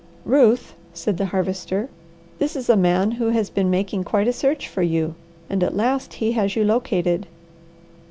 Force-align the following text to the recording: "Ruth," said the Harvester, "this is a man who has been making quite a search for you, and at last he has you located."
"Ruth," 0.25 0.73
said 0.95 1.17
the 1.17 1.27
Harvester, 1.27 1.87
"this 2.39 2.55
is 2.55 2.69
a 2.71 2.75
man 2.75 3.11
who 3.11 3.27
has 3.29 3.51
been 3.51 3.69
making 3.69 4.03
quite 4.03 4.27
a 4.27 4.33
search 4.33 4.67
for 4.67 4.81
you, 4.81 5.13
and 5.47 5.63
at 5.63 5.75
last 5.77 6.13
he 6.15 6.31
has 6.31 6.55
you 6.55 6.63
located." 6.65 7.27